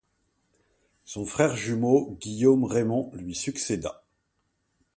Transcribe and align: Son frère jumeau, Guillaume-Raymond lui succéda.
Son 1.05 1.27
frère 1.27 1.55
jumeau, 1.55 2.17
Guillaume-Raymond 2.19 3.11
lui 3.13 3.35
succéda. 3.35 4.01